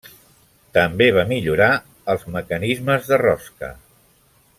També 0.77 1.09
va 1.17 1.25
millorar 1.31 1.67
els 2.13 2.25
mecanismes 2.37 3.05
de 3.11 3.21
rosca. 3.25 3.71